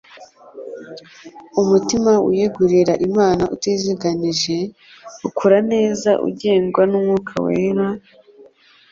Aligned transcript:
Umutima 1.61 2.11
wiyegurira 2.25 2.93
Imana 3.07 3.43
utiziganije, 3.55 4.57
ukura 5.27 5.57
neza 5.71 6.09
ugengwa 6.27 6.81
n'Umwuka 6.89 7.33
Wera, 7.45 7.87